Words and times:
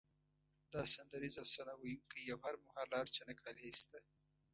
دا 0.73 0.81
سندریز 0.95 1.35
افسانه 1.43 1.73
ویونکی 1.81 2.23
او 2.33 2.39
هر 2.45 2.55
مهال 2.63 2.87
له 2.89 2.95
هر 3.01 3.07
چا 3.15 3.21
نه 3.29 3.33
کالي 3.41 3.61
ایسته. 3.65 3.97